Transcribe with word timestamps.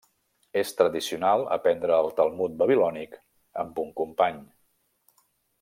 És 0.61 0.71
tradicional 0.79 1.43
aprendre 1.57 1.99
el 2.05 2.09
Talmud 2.21 2.57
babilònic 2.63 3.21
amb 3.67 3.85
un 3.87 3.95
company. 4.03 4.45